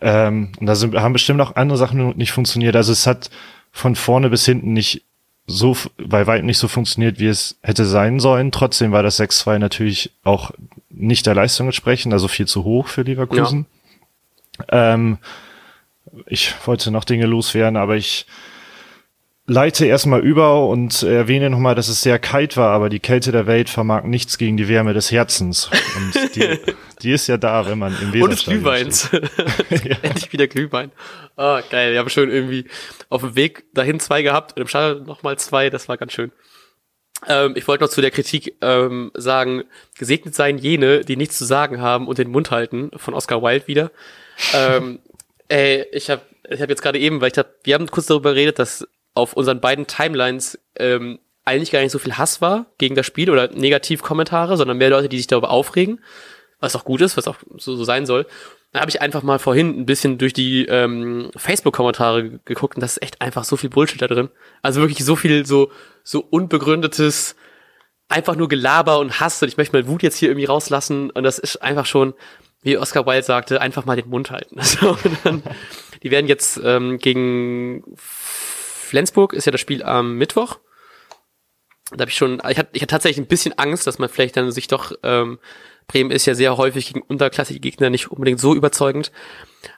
[0.00, 2.76] Ähm, und da sind, haben bestimmt auch andere Sachen nicht funktioniert.
[2.76, 3.30] Also es hat
[3.72, 5.04] von vorne bis hinten nicht
[5.46, 8.52] so bei weitem nicht so funktioniert, wie es hätte sein sollen.
[8.52, 10.52] Trotzdem war das 6-2 natürlich auch
[10.88, 13.66] nicht der Leistung entsprechend, also viel zu hoch für Leverkusen.
[14.70, 14.94] Ja.
[14.94, 15.18] Ähm,
[16.26, 18.26] ich wollte noch Dinge loswerden, aber ich
[19.50, 23.46] leite erstmal über und erwähne nochmal, dass es sehr kalt war, aber die Kälte der
[23.46, 25.68] Welt vermag nichts gegen die Wärme des Herzens.
[25.96, 26.58] Und die,
[27.02, 29.10] die ist ja da, wenn man im Und des Glühweins.
[29.12, 29.18] ja.
[30.02, 30.92] Endlich wieder Glühwein.
[31.36, 31.92] Oh, geil.
[31.92, 32.66] Wir haben schon irgendwie
[33.08, 35.68] auf dem Weg dahin zwei gehabt und im Stadion nochmal zwei.
[35.68, 36.30] Das war ganz schön.
[37.26, 39.64] Ähm, ich wollte noch zu der Kritik ähm, sagen,
[39.98, 43.66] gesegnet seien jene, die nichts zu sagen haben und den Mund halten, von Oscar Wilde
[43.66, 43.90] wieder.
[44.54, 45.00] ähm,
[45.50, 48.32] ey, ich habe ich hab jetzt gerade eben, weil ich hab, wir haben kurz darüber
[48.32, 52.94] geredet, dass auf unseren beiden Timelines ähm, eigentlich gar nicht so viel Hass war gegen
[52.94, 56.00] das Spiel oder Negativkommentare, sondern mehr Leute, die sich darüber aufregen,
[56.60, 58.26] was auch gut ist, was auch so, so sein soll.
[58.72, 62.92] Da habe ich einfach mal vorhin ein bisschen durch die ähm, Facebook-Kommentare geguckt und das
[62.92, 64.28] ist echt einfach so viel Bullshit da drin.
[64.62, 65.72] Also wirklich so viel so
[66.04, 67.34] so unbegründetes,
[68.08, 71.24] einfach nur Gelaber und Hass und ich möchte mal Wut jetzt hier irgendwie rauslassen und
[71.24, 72.14] das ist einfach schon,
[72.62, 74.56] wie Oscar Wilde sagte, einfach mal den Mund halten.
[74.58, 75.42] Also, dann,
[76.02, 77.84] die werden jetzt ähm, gegen
[78.90, 80.58] Flensburg ist ja das Spiel am Mittwoch.
[81.92, 84.36] Da habe ich schon, ich hatte, ich hatte tatsächlich ein bisschen Angst, dass man vielleicht
[84.36, 85.38] dann sich doch, ähm,
[85.86, 89.10] Bremen ist ja sehr häufig gegen unterklassige Gegner nicht unbedingt so überzeugend.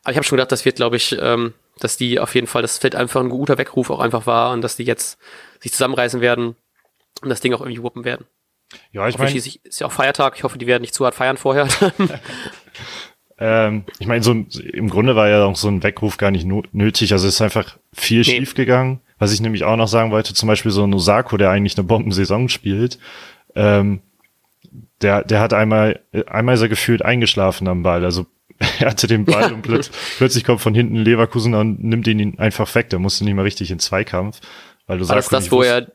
[0.03, 2.63] Aber ich habe schon gedacht, das wird, glaube ich, ähm, dass die auf jeden Fall,
[2.63, 5.19] das fällt einfach ein guter Weckruf auch einfach war und dass die jetzt
[5.61, 6.57] sich zusammenreißen werden
[7.23, 8.27] und das Ding auch irgendwie wuppen werden.
[8.93, 10.35] Ja, ich meine, ist ja auch Feiertag.
[10.37, 11.69] Ich hoffe, die werden nicht zu hart feiern vorher.
[13.39, 17.13] ähm, ich meine, so im Grunde war ja auch so ein Weckruf gar nicht nötig.
[17.13, 18.25] Also es ist einfach viel nee.
[18.25, 19.01] schief gegangen.
[19.19, 21.87] Was ich nämlich auch noch sagen wollte, zum Beispiel so ein Osako, der eigentlich eine
[21.87, 22.99] Bombensaison spielt,
[23.55, 24.01] ähm,
[25.01, 28.05] der, der hat einmal, einmal ist er gefühlt eingeschlafen am Ball.
[28.05, 28.27] Also
[28.81, 29.55] er hatte den Ball ja.
[29.55, 32.91] und plötz, plötzlich kommt von hinten Leverkusen und nimmt ihn einfach weg.
[32.91, 34.41] Der musste nicht mal richtig in Zweikampf.
[34.87, 35.93] Weil du War das das, wo er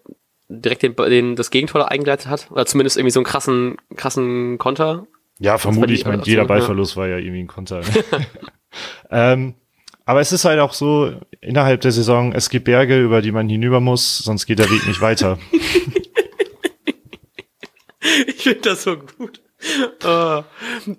[0.49, 2.49] direkt den, den, das Gegentor eingeleitet hat?
[2.51, 5.07] Oder zumindest irgendwie so einen krassen, krassen Konter?
[5.39, 6.03] Ja, vermutlich.
[6.03, 7.01] Die, jeder Ballverlust ja.
[7.01, 7.81] war ja irgendwie ein Konter.
[9.11, 9.55] ähm,
[10.05, 13.49] aber es ist halt auch so, innerhalb der Saison, es gibt Berge, über die man
[13.49, 15.37] hinüber muss, sonst geht der Weg nicht weiter.
[18.27, 19.41] ich finde das so gut.
[20.05, 20.43] Oh,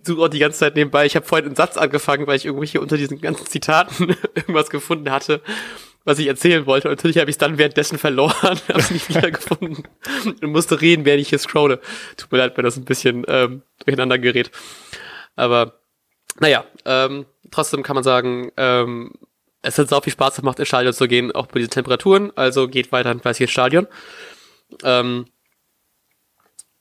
[0.05, 1.07] du auch die ganze Zeit nebenbei.
[1.07, 4.69] Ich habe vorhin einen Satz angefangen, weil ich irgendwie hier unter diesen ganzen Zitaten irgendwas
[4.69, 5.41] gefunden hatte
[6.05, 6.89] was ich erzählen wollte.
[6.89, 8.33] Und natürlich habe ich es dann währenddessen verloren,
[8.69, 9.87] habe es nicht wiedergefunden
[10.25, 11.81] und musste reden, während ich hier scrolle.
[12.17, 14.51] Tut mir leid, wenn das ein bisschen ähm, durcheinander gerät.
[15.37, 15.81] Aber
[16.41, 19.13] naja, ähm, trotzdem kann man sagen, ähm,
[19.63, 22.33] es hat sau viel Spaß gemacht, ins Stadion zu gehen, auch bei diesen Temperaturen.
[22.37, 23.87] Also geht weiterhin fleißig ins Stadion.
[24.85, 25.27] Ähm,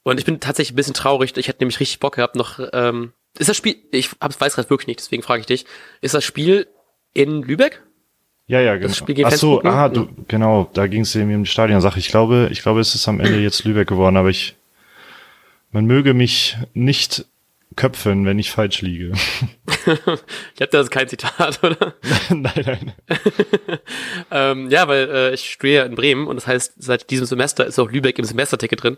[0.04, 1.36] und ich bin tatsächlich ein bisschen traurig.
[1.36, 2.60] Ich hätte nämlich richtig Bock gehabt, noch.
[2.72, 3.76] Ähm, ist das Spiel?
[3.92, 5.66] Ich weiß gerade wirklich nicht, deswegen frage ich dich.
[6.02, 6.68] Ist das Spiel
[7.14, 7.84] in Lübeck?
[8.48, 8.94] Ja, ja, genau.
[9.26, 12.00] Ach so, ah, du, genau, da ging es eben um die Stadionsache.
[12.00, 14.56] Ich glaube, ich glaube, es ist am Ende jetzt Lübeck geworden, aber ich,
[15.72, 17.26] man möge mich nicht
[17.76, 19.12] köpfen, wenn ich falsch liege.
[19.86, 21.94] ich habe das kein Zitat, oder?
[22.30, 22.94] nein, nein.
[24.32, 27.78] ähm, ja, weil äh, ich studiere in Bremen und das heißt, seit diesem Semester ist
[27.80, 28.98] auch Lübeck im Semesterticket drin.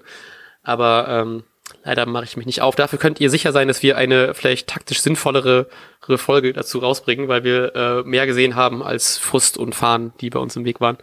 [0.62, 1.44] Aber ähm,
[1.84, 2.76] Leider mache ich mich nicht auf.
[2.76, 5.68] Dafür könnt ihr sicher sein, dass wir eine vielleicht taktisch sinnvollere
[6.18, 10.40] Folge dazu rausbringen, weil wir äh, mehr gesehen haben als Frust und Fahren, die bei
[10.40, 10.98] uns im Weg waren.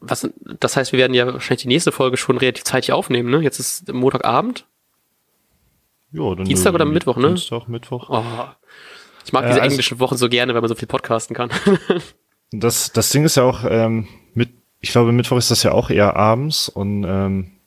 [0.00, 0.28] Was,
[0.60, 3.40] das heißt, wir werden ja wahrscheinlich die nächste Folge schon relativ zeitig aufnehmen, ne?
[3.40, 4.64] Jetzt ist Montagabend.
[6.12, 7.28] Ja, dann Dienstag oder Mittwoch, ne?
[7.28, 8.08] Dienstag, Mittwoch.
[8.08, 8.22] Oh,
[9.24, 11.50] ich mag äh, diese also, englischen Wochen so gerne, weil man so viel podcasten kann.
[12.52, 14.50] das, das Ding ist ja auch, ähm, mit,
[14.80, 17.57] ich glaube, Mittwoch ist das ja auch eher abends und ähm,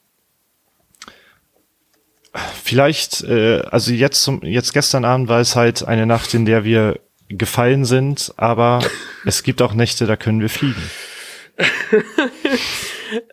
[2.34, 6.64] vielleicht, äh, also jetzt zum, jetzt gestern Abend war es halt eine Nacht, in der
[6.64, 8.80] wir gefallen sind, aber
[9.26, 10.82] es gibt auch Nächte, da können wir fliegen.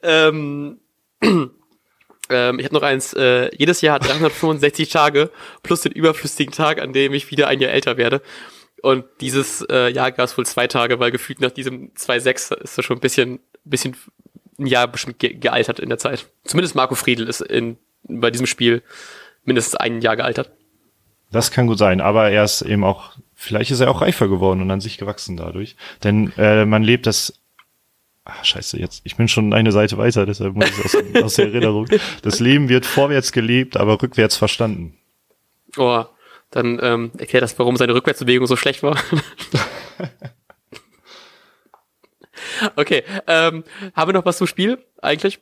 [0.03, 0.79] ähm,
[1.23, 5.31] ähm, ich habe noch eins, äh, jedes Jahr hat 365 Tage
[5.63, 8.23] plus den überflüssigen Tag, an dem ich wieder ein Jahr älter werde.
[8.83, 12.79] Und dieses äh, Jahr gab es wohl zwei Tage, weil gefühlt nach diesem 2.6 ist
[12.79, 13.97] das schon ein bisschen, bisschen
[14.59, 16.29] ein Jahr bestimmt ge gealtert in der Zeit.
[16.45, 18.83] Zumindest Marco Friedl ist in, bei diesem Spiel
[19.45, 20.51] mindestens ein Jahr gealtert.
[21.31, 24.63] Das kann gut sein, aber er ist eben auch, vielleicht ist er auch reifer geworden
[24.63, 25.77] und an sich gewachsen dadurch.
[26.03, 27.39] Denn äh, man lebt das
[28.29, 31.47] Ah, scheiße, jetzt, ich bin schon eine Seite weiter, deshalb muss ich aus, aus der
[31.47, 31.89] Erinnerung.
[32.21, 34.99] Das Leben wird vorwärts gelebt, aber rückwärts verstanden.
[35.79, 36.05] Oh,
[36.51, 38.99] dann ähm, erklärt das, warum seine Rückwärtsbewegung so schlecht war.
[42.77, 45.41] okay, ähm, haben wir noch was zum Spiel eigentlich?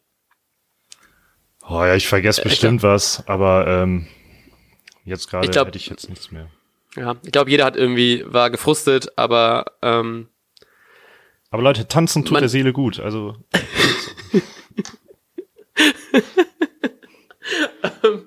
[1.69, 4.07] Oh ja, ich vergesse äh, bestimmt glaub, was, aber ähm,
[5.05, 6.49] jetzt gerade hätte ich jetzt nichts mehr.
[6.97, 10.29] Ja, ich glaube, jeder hat irgendwie, war gefrustet, aber ähm,
[11.51, 13.37] aber Leute, tanzen tut der Seele gut, also.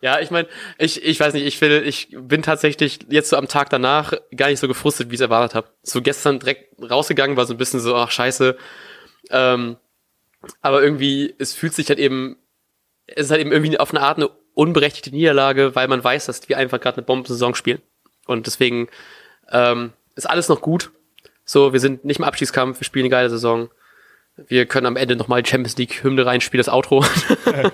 [0.00, 3.48] ja, ich meine, ich, ich weiß nicht, ich will, ich bin tatsächlich jetzt so am
[3.48, 5.68] Tag danach gar nicht so gefrustet, wie ich es erwartet habe.
[5.82, 8.56] So gestern direkt rausgegangen, war so ein bisschen so, ach scheiße.
[9.30, 9.76] Ähm,
[10.60, 12.36] aber irgendwie, es fühlt sich halt eben,
[13.06, 16.48] es ist halt eben irgendwie auf eine Art eine unberechtigte Niederlage, weil man weiß, dass
[16.48, 17.80] wir einfach gerade eine Bombensaison spielen.
[18.26, 18.88] Und deswegen
[19.50, 20.90] ähm, ist alles noch gut.
[21.44, 23.70] So, wir sind nicht im Abschiedskampf, wir spielen eine geile Saison.
[24.36, 27.04] Wir können am Ende nochmal die Champions League Hymne reinspielen, das Outro.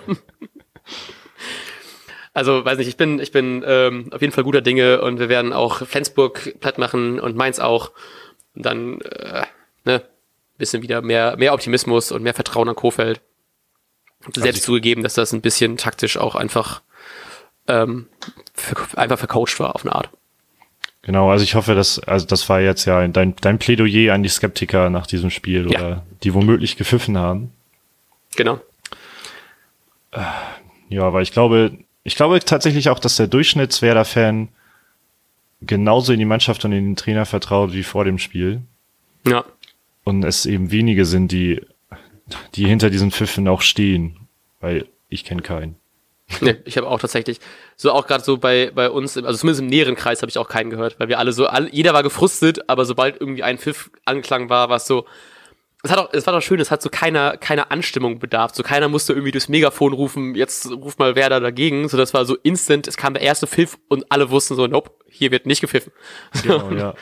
[2.35, 5.29] also, weiß nicht, ich bin, ich bin ähm, auf jeden Fall guter Dinge und wir
[5.29, 7.93] werden auch Flensburg platt machen und Mainz auch.
[8.55, 9.43] Und dann, äh,
[9.85, 10.03] ne,
[10.59, 13.21] bisschen wieder mehr, mehr Optimismus und mehr Vertrauen an Kofeld.
[14.27, 16.83] Also selbst zugegeben, dass das ein bisschen taktisch auch einfach,
[17.69, 18.07] ähm,
[18.97, 20.11] einfach vercoacht war auf eine Art.
[21.03, 24.29] Genau, also ich hoffe, dass, also das war jetzt ja dein, dein Plädoyer an die
[24.29, 25.79] Skeptiker nach diesem Spiel ja.
[25.79, 27.53] oder die womöglich gepfiffen haben.
[28.37, 28.61] Genau.
[30.89, 34.49] Ja, aber ich glaube, ich glaube tatsächlich auch, dass der Durchschnittswerder-Fan
[35.63, 38.63] genauso in die Mannschaft und in den Trainer vertraut wie vor dem Spiel.
[39.27, 39.45] Ja.
[40.05, 41.61] Und es eben wenige sind, die,
[42.55, 44.29] die hinter diesen Pfiffen auch stehen,
[44.61, 45.77] weil ich kenne keinen.
[46.41, 47.41] Nee, ich habe auch tatsächlich,
[47.77, 50.49] so auch gerade so bei, bei uns, also zumindest im näheren Kreis habe ich auch
[50.49, 53.91] keinen gehört, weil wir alle so, alle, jeder war gefrustet, aber sobald irgendwie ein Pfiff
[54.05, 55.07] angeklang war, war es so,
[55.83, 58.63] es hat auch, es war doch schön, es hat so keiner, keiner Anstimmung bedarf, so
[58.63, 62.25] keiner musste irgendwie durchs Megafon rufen, jetzt ruft mal wer da dagegen, so das war
[62.25, 65.61] so instant, es kam der erste Pfiff und alle wussten so, nope, hier wird nicht
[65.61, 65.93] gepfiffen.
[66.43, 66.95] Genau, ja.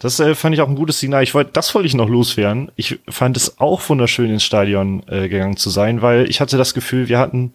[0.00, 1.22] Das äh, fand ich auch ein gutes Signal.
[1.22, 2.72] Ich wollte, das wollte ich noch loswerden.
[2.74, 6.74] Ich fand es auch wunderschön ins Stadion äh, gegangen zu sein, weil ich hatte das
[6.74, 7.52] Gefühl, wir hatten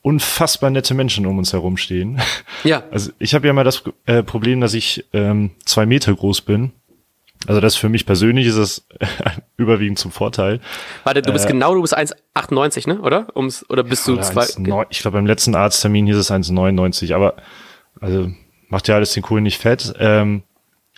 [0.00, 2.20] unfassbar nette Menschen um uns herum stehen.
[2.64, 2.84] Ja.
[2.90, 6.72] Also ich habe ja mal das äh, Problem, dass ich ähm, zwei Meter groß bin.
[7.46, 8.86] Also das für mich persönlich ist es
[9.56, 10.60] überwiegend zum Vorteil.
[11.02, 13.00] Warte, du bist äh, genau, du bist 1,98, ne?
[13.00, 13.26] Oder?
[13.36, 14.42] Ums, oder bist ja, du zwei?
[14.42, 14.58] 1,
[14.90, 17.34] ich glaube, beim letzten Arzttermin hieß es 1,99, aber
[18.00, 18.30] also
[18.68, 19.94] macht ja alles den Kohlen nicht fett.
[19.98, 20.42] Ähm,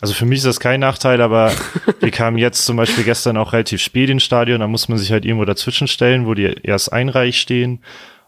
[0.00, 1.52] also für mich ist das kein Nachteil, aber
[2.00, 5.12] wir kamen jetzt zum Beispiel gestern auch relativ spät ins Stadion, da muss man sich
[5.12, 7.80] halt irgendwo dazwischen stellen, wo die erst einreich stehen.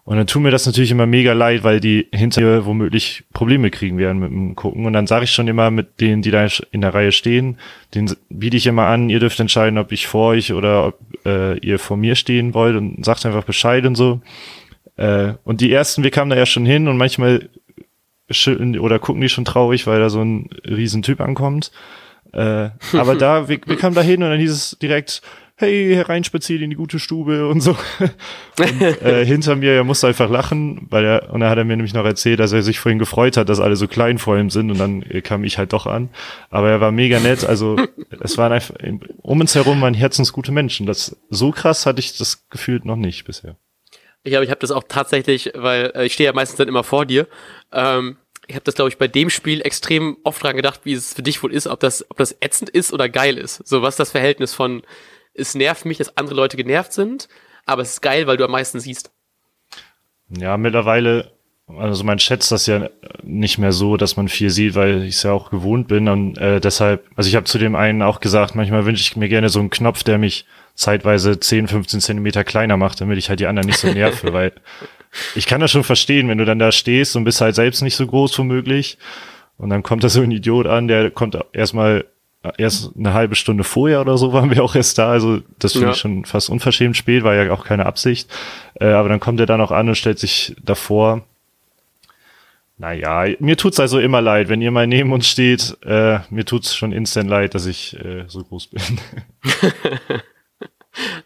[0.05, 3.71] Und dann tut mir das natürlich immer mega leid, weil die hinter mir womöglich Probleme
[3.71, 4.85] kriegen werden mit dem Gucken.
[4.85, 7.59] Und dann sage ich schon immer mit denen, die da in der Reihe stehen,
[7.95, 11.57] den biete ich immer an, ihr dürft entscheiden, ob ich vor euch oder ob äh,
[11.59, 14.21] ihr vor mir stehen wollt und sagt einfach Bescheid und so.
[14.97, 17.49] Äh, und die ersten, wir kamen da ja schon hin und manchmal
[18.33, 21.71] schütteln oder gucken die schon traurig, weil da so ein Riesentyp ankommt.
[22.33, 25.23] Äh, aber da, wir, wir kamen da hin und dann hieß es direkt,
[25.57, 27.77] hey, hereinspaziert in die gute Stube und so.
[28.59, 31.77] Und, äh, hinter mir, er musste einfach lachen, weil er, und dann hat er mir
[31.77, 34.51] nämlich noch erzählt, dass er sich vorhin gefreut hat, dass alle so klein vor ihm
[34.51, 36.11] sind und dann äh, kam ich halt doch an.
[36.51, 37.77] Aber er war mega nett, also
[38.21, 38.75] es waren einfach,
[39.19, 40.87] um uns herum waren herzensgute Menschen.
[40.87, 43.57] Das, so krass hatte ich das gefühlt noch nicht bisher.
[44.25, 46.85] Ich glaube, ich habe das auch tatsächlich, weil äh, ich stehe ja meistens dann immer
[46.85, 47.27] vor dir.
[47.73, 51.15] Ähm, ich habe das, glaube ich, bei dem Spiel extrem oft dran gedacht, wie es
[51.15, 53.67] für dich wohl ist, ob das, ob das ätzend ist oder geil ist.
[53.67, 54.83] So, was das Verhältnis von
[55.35, 57.29] es nervt mich, dass andere Leute genervt sind,
[57.65, 59.11] aber es ist geil, weil du am meisten siehst.
[60.29, 61.33] Ja, mittlerweile,
[61.69, 62.91] also man schätzt das ja
[63.23, 66.39] nicht mehr so, dass man viel sieht, weil ich es ja auch gewohnt bin und
[66.39, 69.49] äh, deshalb, also ich habe zu dem einen auch gesagt, manchmal wünsche ich mir gerne
[69.49, 73.47] so einen Knopf, der mich zeitweise 10, 15 Zentimeter kleiner macht, damit ich halt die
[73.47, 74.53] anderen nicht so nerve, weil
[75.35, 77.97] ich kann das schon verstehen, wenn du dann da stehst und bist halt selbst nicht
[77.97, 78.99] so groß womöglich
[79.59, 82.05] und dann kommt da so ein Idiot an, der kommt erstmal
[82.59, 85.11] erst eine halbe Stunde vorher oder so waren wir auch erst da.
[85.11, 85.93] Also das finde ja.
[85.93, 88.29] ich schon fast unverschämt spät, war ja auch keine Absicht.
[88.75, 91.23] Äh, aber dann kommt er da noch an und stellt sich davor.
[92.79, 95.77] Naja, mir tut's also immer leid, wenn ihr mal neben uns steht.
[95.85, 98.83] Äh, mir tut's schon instant leid, dass ich äh, so groß bin.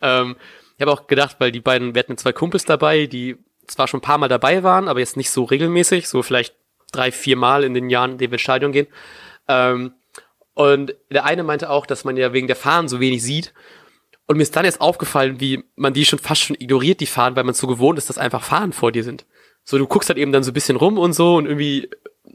[0.02, 0.36] ähm,
[0.76, 3.98] ich habe auch gedacht, weil die beiden, wir hatten zwei Kumpels dabei, die zwar schon
[3.98, 6.54] ein paar Mal dabei waren, aber jetzt nicht so regelmäßig, so vielleicht
[6.92, 8.86] drei, vier Mal in den Jahren, in denen wir ins Stadion gehen.
[9.48, 9.92] Ähm,
[10.54, 13.52] und der eine meinte auch, dass man ja wegen der Fahnen so wenig sieht.
[14.26, 17.36] Und mir ist dann jetzt aufgefallen, wie man die schon fast schon ignoriert, die Fahnen,
[17.36, 19.26] weil man so gewohnt ist, dass einfach Fahnen vor dir sind.
[19.64, 21.90] So, du guckst halt eben dann so ein bisschen rum und so und irgendwie,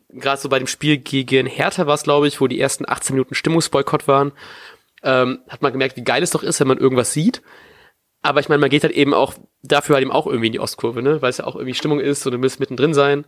[0.09, 3.15] gerade so bei dem Spiel gegen Hertha war es, glaube ich, wo die ersten 18
[3.15, 4.31] Minuten Stimmungsboykott waren,
[5.03, 7.41] ähm, hat man gemerkt, wie geil es doch ist, wenn man irgendwas sieht.
[8.21, 10.59] Aber ich meine, man geht halt eben auch dafür halt eben auch irgendwie in die
[10.59, 11.21] Ostkurve, ne?
[11.21, 13.25] Weil es ja auch irgendwie Stimmung ist und du willst mittendrin sein.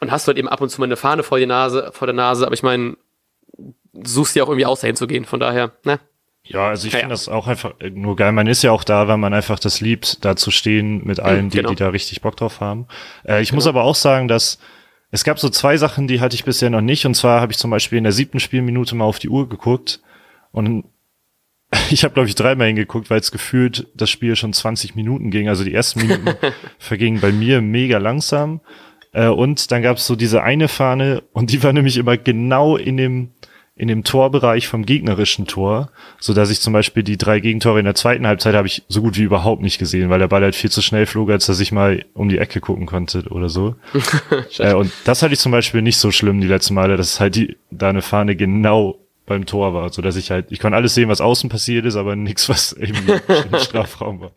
[0.00, 2.14] Und hast halt eben ab und zu mal eine Fahne vor, die Nase, vor der
[2.14, 2.44] Nase.
[2.44, 2.96] Aber ich meine,
[4.04, 5.24] suchst dir auch irgendwie aus, dahin zu gehen.
[5.24, 6.00] Von daher, ne?
[6.44, 8.32] Ja, also ich ja, finde das auch einfach nur geil.
[8.32, 11.50] Man ist ja auch da, weil man einfach das liebt, da zu stehen mit allen,
[11.50, 11.70] die, genau.
[11.70, 12.86] die da richtig Bock drauf haben.
[13.26, 13.56] Äh, ich genau.
[13.56, 14.58] muss aber auch sagen, dass
[15.10, 17.06] es gab so zwei Sachen, die hatte ich bisher noch nicht.
[17.06, 20.00] Und zwar habe ich zum Beispiel in der siebten Spielminute mal auf die Uhr geguckt
[20.52, 20.84] und
[21.90, 25.48] ich habe, glaube ich, dreimal hingeguckt, weil es gefühlt das Spiel schon 20 Minuten ging.
[25.48, 26.34] Also die ersten Minuten
[26.78, 28.60] vergingen bei mir mega langsam.
[29.12, 32.76] Äh, und dann gab es so diese eine Fahne und die war nämlich immer genau
[32.76, 33.30] in dem
[33.78, 37.84] in dem Torbereich vom gegnerischen Tor, so dass ich zum Beispiel die drei Gegentore in
[37.84, 40.54] der zweiten Halbzeit habe ich so gut wie überhaupt nicht gesehen, weil der Ball halt
[40.54, 43.74] viel zu schnell flog, als dass ich mal um die Ecke gucken konnte oder so.
[44.58, 47.36] äh, und das hatte ich zum Beispiel nicht so schlimm die letzten Male, dass halt
[47.36, 50.94] die da eine Fahne genau beim Tor war, so dass ich halt, ich konnte alles
[50.94, 54.32] sehen, was außen passiert ist, aber nichts, was eben im Strafraum war.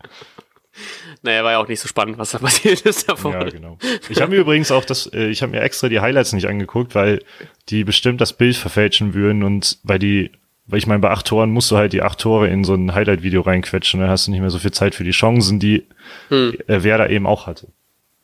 [1.22, 3.34] Naja, war ja auch nicht so spannend, was da passiert ist davor.
[3.34, 3.78] Ja, genau.
[4.10, 6.96] Ich habe mir übrigens auch das, äh, ich habe mir extra die Highlights nicht angeguckt,
[6.96, 7.22] weil
[7.70, 10.32] die bestimmt das Bild verfälschen würden und bei die,
[10.66, 12.94] weil ich meine, bei acht Toren musst du halt die acht Tore in so ein
[12.94, 15.86] Highlight-Video reinquetschen, dann hast du nicht mehr so viel Zeit für die Chancen, die
[16.30, 16.54] hm.
[16.68, 17.68] äh, wer da eben auch hatte.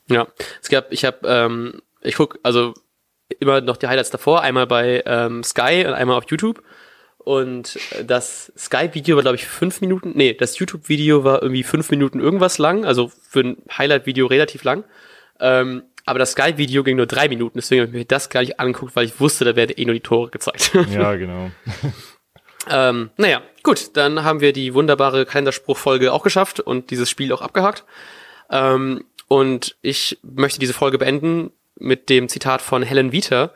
[0.09, 0.27] Ja,
[0.61, 2.73] es gab, ich habe, ähm, ich guck, also
[3.39, 6.63] immer noch die Highlights davor, einmal bei ähm, Sky und einmal auf YouTube.
[7.17, 10.11] Und das Skype-Video war, glaube ich, fünf Minuten.
[10.13, 14.83] Nee, das YouTube-Video war irgendwie fünf Minuten irgendwas lang, also für ein Highlight-Video relativ lang.
[15.39, 18.59] Ähm, aber das Skype-Video ging nur drei Minuten, deswegen habe ich mir das gar nicht
[18.59, 20.71] angeguckt, weil ich wusste, da werden eh nur die Tore gezeigt.
[20.91, 21.49] Ja, genau.
[22.69, 27.41] ähm, naja, gut, dann haben wir die wunderbare Kalenderspruchfolge auch geschafft und dieses Spiel auch
[27.41, 27.85] abgehakt.
[28.51, 33.51] Ähm, und ich möchte diese Folge beenden mit dem Zitat von Helen Vita,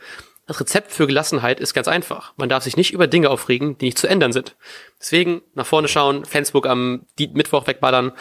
[0.49, 2.33] das Rezept für Gelassenheit ist ganz einfach.
[2.35, 4.55] Man darf sich nicht über Dinge aufregen, die nicht zu ändern sind.
[4.99, 8.13] Deswegen nach vorne schauen, Facebook am Mittwoch wegballern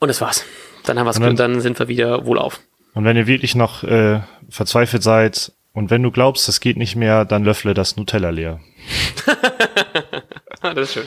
[0.00, 0.44] und das war's.
[0.84, 2.60] Dann haben wir's und dann sind wir wieder wohlauf.
[2.92, 6.94] Und wenn ihr wirklich noch äh, verzweifelt seid und wenn du glaubst, das geht nicht
[6.94, 8.60] mehr, dann löffle das Nutella leer.
[10.62, 11.06] das ist schön.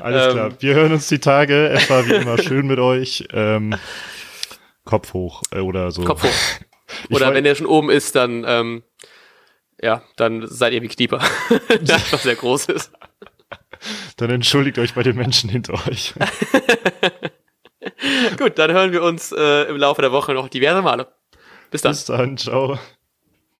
[0.00, 0.46] Alles klar.
[0.48, 0.56] Ähm.
[0.58, 1.68] Wir hören uns die Tage.
[1.68, 3.28] Es war wie immer schön mit euch.
[3.32, 3.74] Ähm,
[4.86, 6.04] Kopf hoch äh, oder so.
[6.04, 6.30] Kopf hoch.
[7.10, 8.84] Oder wenn er schon oben ist, dann, ähm,
[9.82, 11.18] ja, dann seid ihr wie Knieper,
[11.80, 12.92] der einfach sehr groß ist.
[14.16, 16.14] Dann entschuldigt euch bei den Menschen hinter euch.
[18.38, 21.08] Gut, dann hören wir uns äh, im Laufe der Woche noch diverse Male.
[21.72, 21.90] Bis dann.
[21.90, 22.78] Bis dann, ciao.